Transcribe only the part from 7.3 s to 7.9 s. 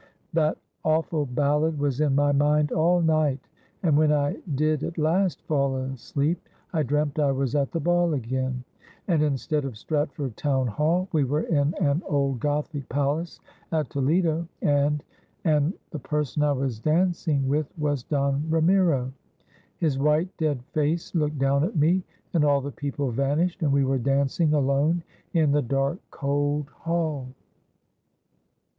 was at the